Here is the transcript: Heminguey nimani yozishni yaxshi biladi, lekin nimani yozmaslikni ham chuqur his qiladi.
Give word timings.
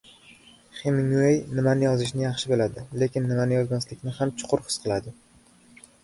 Heminguey 0.77 1.35
nimani 1.57 1.85
yozishni 1.87 2.23
yaxshi 2.25 2.49
biladi, 2.53 2.85
lekin 3.03 3.27
nimani 3.33 3.55
yozmaslikni 3.59 4.15
ham 4.21 4.33
chuqur 4.41 4.65
his 4.71 4.79
qiladi. 4.87 5.13